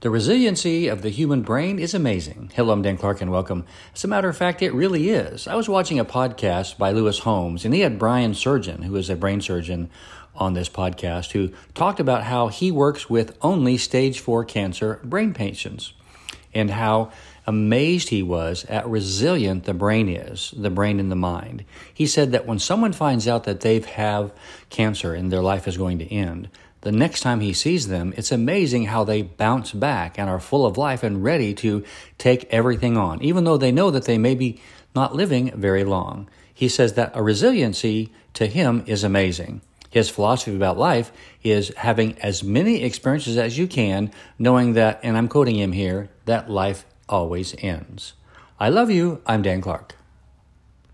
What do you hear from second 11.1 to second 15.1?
who talked about how he works with only stage four cancer